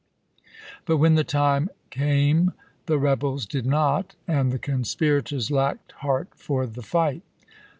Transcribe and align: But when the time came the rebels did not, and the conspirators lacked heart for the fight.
But 0.85 0.97
when 0.97 1.13
the 1.13 1.23
time 1.23 1.69
came 1.91 2.53
the 2.87 2.97
rebels 2.97 3.45
did 3.45 3.67
not, 3.67 4.15
and 4.27 4.51
the 4.51 4.57
conspirators 4.57 5.51
lacked 5.51 5.91
heart 5.91 6.29
for 6.33 6.65
the 6.65 6.81
fight. 6.81 7.21